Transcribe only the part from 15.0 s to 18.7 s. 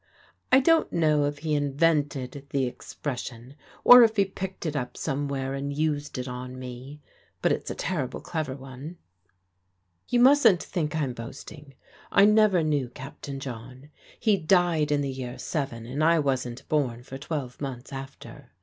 the year 'seven, and I wasn't born for twelve months after.